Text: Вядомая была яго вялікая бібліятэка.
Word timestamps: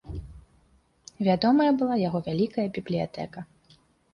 Вядомая 1.27 1.69
была 1.81 1.95
яго 2.07 2.19
вялікая 2.29 2.67
бібліятэка. 2.79 3.39